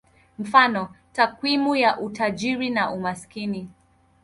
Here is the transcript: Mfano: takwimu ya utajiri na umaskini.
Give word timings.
Mfano: 0.39 0.93
takwimu 1.13 1.75
ya 1.75 1.99
utajiri 1.99 2.69
na 2.69 2.91
umaskini. 2.91 3.69